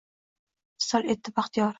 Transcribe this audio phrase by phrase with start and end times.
[0.85, 1.69] Visol etdi baxtiyor.